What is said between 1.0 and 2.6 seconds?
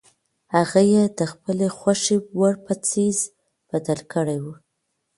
د خپلې خوښې وړ